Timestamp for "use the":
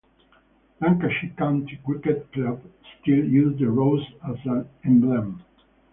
3.23-3.69